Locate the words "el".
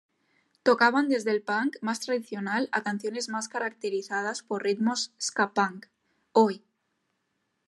1.29-1.43